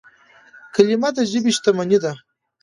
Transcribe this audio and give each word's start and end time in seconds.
کلیمه 0.75 1.09
د 1.15 1.17
ژبي 1.31 1.51
شتمني 1.57 1.97
ده. 2.03 2.11